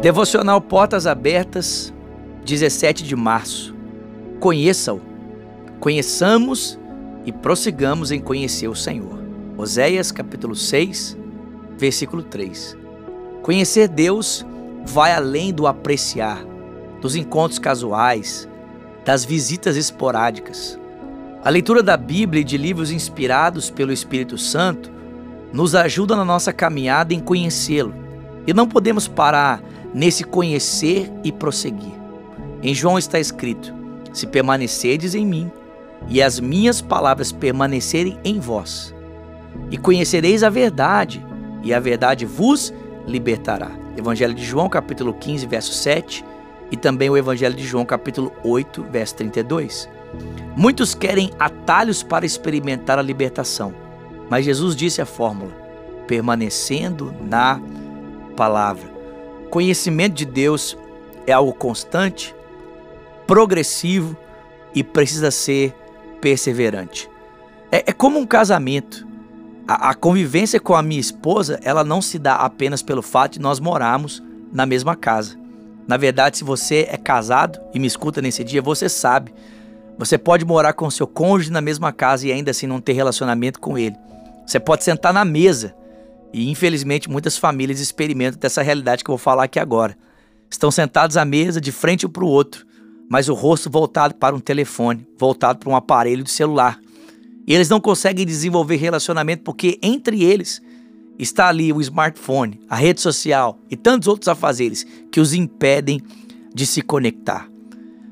Devocional 0.00 0.60
Portas 0.60 1.08
Abertas, 1.08 1.92
17 2.44 3.02
de 3.02 3.16
março. 3.16 3.74
Conheça-o. 4.38 5.00
Conheçamos 5.80 6.78
e 7.26 7.32
prossigamos 7.32 8.12
em 8.12 8.20
conhecer 8.20 8.68
o 8.68 8.76
Senhor. 8.76 9.18
Oséias 9.56 10.12
capítulo 10.12 10.54
6, 10.54 11.18
versículo 11.76 12.22
3. 12.22 12.76
Conhecer 13.42 13.88
Deus 13.88 14.46
vai 14.86 15.12
além 15.12 15.52
do 15.52 15.66
apreciar, 15.66 16.44
dos 17.00 17.16
encontros 17.16 17.58
casuais, 17.58 18.48
das 19.04 19.24
visitas 19.24 19.76
esporádicas. 19.76 20.78
A 21.42 21.50
leitura 21.50 21.82
da 21.82 21.96
Bíblia 21.96 22.42
e 22.42 22.44
de 22.44 22.56
livros 22.56 22.92
inspirados 22.92 23.68
pelo 23.68 23.92
Espírito 23.92 24.38
Santo 24.38 24.92
nos 25.52 25.74
ajuda 25.74 26.14
na 26.14 26.24
nossa 26.24 26.52
caminhada 26.52 27.12
em 27.12 27.18
conhecê-lo. 27.18 28.07
E 28.48 28.54
não 28.54 28.66
podemos 28.66 29.06
parar 29.06 29.62
nesse 29.92 30.24
conhecer 30.24 31.12
e 31.22 31.30
prosseguir. 31.30 31.92
Em 32.62 32.74
João 32.74 32.98
está 32.98 33.20
escrito: 33.20 33.74
Se 34.10 34.26
permanecerdes 34.26 35.14
em 35.14 35.26
mim 35.26 35.52
e 36.08 36.22
as 36.22 36.40
minhas 36.40 36.80
palavras 36.80 37.30
permanecerem 37.30 38.18
em 38.24 38.40
vós, 38.40 38.94
e 39.70 39.76
conhecereis 39.76 40.42
a 40.42 40.48
verdade, 40.48 41.22
e 41.62 41.74
a 41.74 41.78
verdade 41.78 42.24
vos 42.24 42.72
libertará. 43.06 43.70
Evangelho 43.98 44.32
de 44.32 44.46
João, 44.46 44.70
capítulo 44.70 45.12
15, 45.12 45.46
verso 45.46 45.74
7, 45.74 46.24
e 46.70 46.76
também 46.76 47.10
o 47.10 47.18
Evangelho 47.18 47.54
de 47.54 47.66
João, 47.66 47.84
capítulo 47.84 48.32
8, 48.42 48.82
verso 48.84 49.14
32. 49.16 49.90
Muitos 50.56 50.94
querem 50.94 51.32
atalhos 51.38 52.02
para 52.02 52.24
experimentar 52.24 52.98
a 52.98 53.02
libertação, 53.02 53.74
mas 54.30 54.46
Jesus 54.46 54.74
disse 54.74 55.02
a 55.02 55.06
fórmula: 55.06 55.52
permanecendo 56.06 57.14
na 57.20 57.60
palavra. 58.38 58.88
Conhecimento 59.50 60.14
de 60.14 60.24
Deus 60.24 60.78
é 61.26 61.32
algo 61.32 61.52
constante, 61.52 62.32
progressivo 63.26 64.16
e 64.72 64.84
precisa 64.84 65.32
ser 65.32 65.74
perseverante. 66.20 67.10
É, 67.72 67.90
é 67.90 67.92
como 67.92 68.20
um 68.20 68.26
casamento. 68.26 69.04
A, 69.66 69.90
a, 69.90 69.94
convivência 69.94 70.60
com 70.60 70.76
a 70.76 70.82
minha 70.82 71.00
esposa, 71.00 71.58
ela 71.64 71.82
não 71.82 72.00
se 72.00 72.16
dá 72.16 72.36
apenas 72.36 72.80
pelo 72.80 73.02
fato 73.02 73.32
de 73.32 73.40
nós 73.40 73.58
morarmos 73.58 74.22
na 74.52 74.64
mesma 74.64 74.94
casa. 74.94 75.36
Na 75.86 75.96
verdade, 75.96 76.38
se 76.38 76.44
você 76.44 76.86
é 76.88 76.96
casado 76.96 77.58
e 77.74 77.78
me 77.80 77.88
escuta 77.88 78.22
nesse 78.22 78.44
dia, 78.44 78.62
você 78.62 78.88
sabe. 78.88 79.34
Você 79.98 80.16
pode 80.16 80.44
morar 80.44 80.74
com 80.74 80.88
seu 80.90 81.08
cônjuge 81.08 81.50
na 81.50 81.60
mesma 81.60 81.92
casa 81.92 82.28
e 82.28 82.32
ainda 82.32 82.52
assim 82.52 82.68
não 82.68 82.80
ter 82.80 82.92
relacionamento 82.92 83.58
com 83.58 83.76
ele. 83.76 83.96
Você 84.46 84.60
pode 84.60 84.84
sentar 84.84 85.12
na 85.12 85.24
mesa 85.24 85.74
e 86.32 86.50
infelizmente 86.50 87.08
muitas 87.08 87.36
famílias 87.36 87.80
experimentam 87.80 88.38
dessa 88.38 88.62
realidade 88.62 89.02
que 89.02 89.10
eu 89.10 89.16
vou 89.16 89.18
falar 89.18 89.44
aqui 89.44 89.58
agora. 89.58 89.96
Estão 90.50 90.70
sentados 90.70 91.16
à 91.16 91.24
mesa 91.24 91.60
de 91.60 91.72
frente 91.72 92.06
um 92.06 92.10
para 92.10 92.24
o 92.24 92.28
outro, 92.28 92.66
mas 93.08 93.28
o 93.28 93.34
rosto 93.34 93.70
voltado 93.70 94.14
para 94.14 94.34
um 94.34 94.40
telefone, 94.40 95.06
voltado 95.18 95.58
para 95.58 95.70
um 95.70 95.76
aparelho 95.76 96.22
de 96.22 96.30
celular. 96.30 96.78
E 97.46 97.54
eles 97.54 97.68
não 97.68 97.80
conseguem 97.80 98.26
desenvolver 98.26 98.76
relacionamento 98.76 99.42
porque 99.42 99.78
entre 99.82 100.22
eles 100.22 100.60
está 101.18 101.48
ali 101.48 101.72
o 101.72 101.80
smartphone, 101.80 102.60
a 102.68 102.76
rede 102.76 103.00
social 103.00 103.58
e 103.70 103.76
tantos 103.76 104.06
outros 104.06 104.28
afazeres 104.28 104.86
que 105.10 105.20
os 105.20 105.32
impedem 105.32 106.00
de 106.54 106.66
se 106.66 106.82
conectar. 106.82 107.48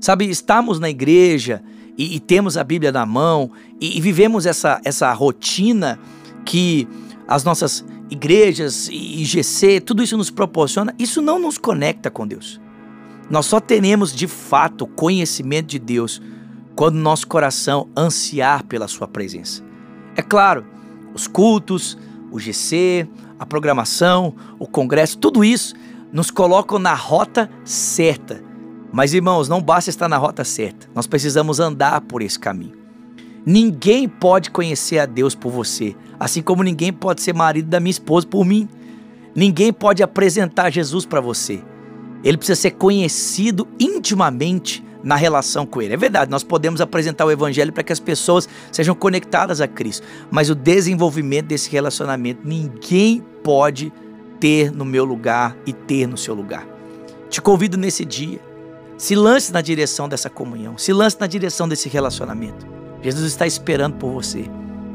Sabe, 0.00 0.28
estamos 0.28 0.78
na 0.78 0.90
igreja 0.90 1.62
e, 1.96 2.16
e 2.16 2.20
temos 2.20 2.56
a 2.56 2.64
Bíblia 2.64 2.92
na 2.92 3.06
mão 3.06 3.50
e, 3.80 3.96
e 3.96 4.00
vivemos 4.00 4.46
essa, 4.46 4.80
essa 4.84 5.12
rotina 5.12 5.98
que 6.44 6.86
as 7.26 7.44
nossas 7.44 7.84
igrejas, 8.12 8.88
IGC, 8.88 9.80
tudo 9.80 10.02
isso 10.02 10.18
nos 10.18 10.30
proporciona, 10.30 10.94
isso 10.98 11.22
não 11.22 11.38
nos 11.38 11.56
conecta 11.56 12.10
com 12.10 12.26
Deus. 12.26 12.60
Nós 13.30 13.46
só 13.46 13.58
teremos 13.58 14.14
de 14.14 14.26
fato 14.26 14.86
conhecimento 14.86 15.68
de 15.68 15.78
Deus 15.78 16.20
quando 16.76 16.96
nosso 16.96 17.26
coração 17.26 17.88
ansiar 17.96 18.64
pela 18.64 18.86
Sua 18.86 19.08
presença. 19.08 19.64
É 20.14 20.20
claro, 20.20 20.66
os 21.14 21.26
cultos, 21.26 21.96
o 22.30 22.38
GC, 22.38 23.08
a 23.38 23.46
programação, 23.46 24.34
o 24.58 24.66
congresso, 24.66 25.16
tudo 25.16 25.42
isso 25.42 25.74
nos 26.12 26.30
colocam 26.30 26.78
na 26.78 26.94
rota 26.94 27.48
certa. 27.64 28.42
Mas 28.92 29.14
irmãos, 29.14 29.48
não 29.48 29.62
basta 29.62 29.88
estar 29.88 30.08
na 30.08 30.18
rota 30.18 30.44
certa, 30.44 30.86
nós 30.94 31.06
precisamos 31.06 31.58
andar 31.60 32.02
por 32.02 32.20
esse 32.20 32.38
caminho. 32.38 32.81
Ninguém 33.44 34.08
pode 34.08 34.50
conhecer 34.50 34.98
a 34.98 35.06
Deus 35.06 35.34
por 35.34 35.50
você, 35.50 35.96
assim 36.18 36.40
como 36.40 36.62
ninguém 36.62 36.92
pode 36.92 37.22
ser 37.22 37.34
marido 37.34 37.68
da 37.68 37.80
minha 37.80 37.90
esposa 37.90 38.26
por 38.26 38.44
mim. 38.44 38.68
Ninguém 39.34 39.72
pode 39.72 40.02
apresentar 40.02 40.70
Jesus 40.70 41.04
para 41.04 41.20
você. 41.20 41.62
Ele 42.22 42.36
precisa 42.36 42.60
ser 42.60 42.72
conhecido 42.72 43.66
intimamente 43.80 44.84
na 45.02 45.16
relação 45.16 45.66
com 45.66 45.82
Ele. 45.82 45.94
É 45.94 45.96
verdade, 45.96 46.30
nós 46.30 46.44
podemos 46.44 46.80
apresentar 46.80 47.24
o 47.24 47.30
Evangelho 47.30 47.72
para 47.72 47.82
que 47.82 47.92
as 47.92 47.98
pessoas 47.98 48.48
sejam 48.70 48.94
conectadas 48.94 49.60
a 49.60 49.66
Cristo, 49.66 50.06
mas 50.30 50.48
o 50.48 50.54
desenvolvimento 50.54 51.46
desse 51.46 51.68
relacionamento 51.70 52.46
ninguém 52.46 53.24
pode 53.42 53.92
ter 54.38 54.70
no 54.70 54.84
meu 54.84 55.04
lugar 55.04 55.56
e 55.66 55.72
ter 55.72 56.06
no 56.06 56.16
seu 56.16 56.34
lugar. 56.34 56.66
Te 57.28 57.40
convido 57.40 57.76
nesse 57.76 58.04
dia, 58.04 58.38
se 58.96 59.16
lance 59.16 59.52
na 59.52 59.60
direção 59.60 60.08
dessa 60.08 60.30
comunhão, 60.30 60.78
se 60.78 60.92
lance 60.92 61.16
na 61.18 61.26
direção 61.26 61.66
desse 61.66 61.88
relacionamento. 61.88 62.81
Jesus 63.02 63.26
está 63.26 63.46
esperando 63.46 63.96
por 63.96 64.12
você. 64.12 64.44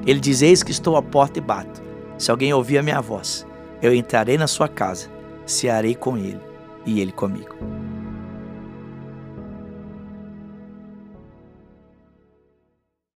Ele 0.06 0.19
diz: 0.19 0.41
Eis 0.41 0.63
que 0.63 0.72
estou 0.72 0.95
à 0.95 1.01
porta 1.01 1.38
e 1.38 1.41
bato. 1.41 1.81
Se 2.18 2.31
alguém 2.31 2.53
ouvir 2.53 2.78
a 2.78 2.84
minha 2.84 3.01
voz, 3.01 3.45
eu 3.81 3.94
entrarei 3.94 4.38
na 4.38 4.47
sua 4.47 4.68
casa, 4.68 5.09
cearei 5.45 5.94
com 5.94 6.18
ele 6.18 6.41
e 6.85 7.00
ele 7.00 7.12
comigo. 7.12 7.56